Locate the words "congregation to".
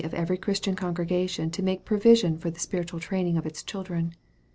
0.75-1.61